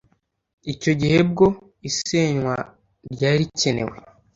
[0.73, 1.47] icyo gihe bwo
[1.89, 2.55] isenywa
[3.13, 3.97] ryari ricyenewe